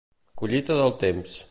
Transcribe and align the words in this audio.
Collita 0.41 0.73
del 0.79 0.95
temps. 1.05 1.39